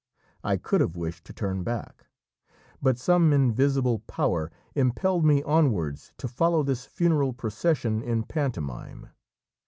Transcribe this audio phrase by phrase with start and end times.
[0.43, 2.07] I could have wished to turn back,
[2.81, 9.09] but some invisible power impelled me onwards to follow this funeral procession in pantomime.